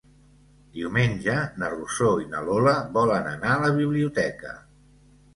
[0.75, 4.55] Diumenge na Rosó i na Lola volen anar a la biblioteca.